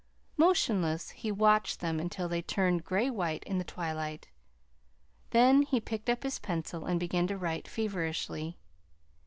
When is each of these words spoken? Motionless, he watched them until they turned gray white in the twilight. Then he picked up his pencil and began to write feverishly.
Motionless, 0.35 1.11
he 1.11 1.31
watched 1.31 1.79
them 1.79 1.99
until 1.99 2.27
they 2.27 2.41
turned 2.41 2.83
gray 2.83 3.07
white 3.07 3.43
in 3.43 3.59
the 3.59 3.63
twilight. 3.63 4.29
Then 5.29 5.61
he 5.61 5.79
picked 5.79 6.09
up 6.09 6.23
his 6.23 6.39
pencil 6.39 6.85
and 6.87 6.99
began 6.99 7.27
to 7.27 7.37
write 7.37 7.67
feverishly. 7.67 8.57